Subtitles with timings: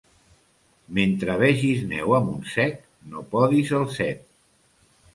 [0.99, 4.29] Mentre vegis neu a Montsec, no podis el cep.